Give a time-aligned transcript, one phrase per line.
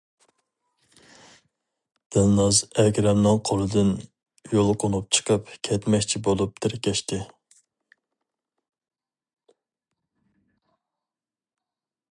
[2.15, 3.91] دىلناز ئەكرەمنىڭ قولىدىن
[4.55, 7.21] يۇلقۇنۇپ چىقىپ كەتمەكچى بولۇپ تىركەشتى.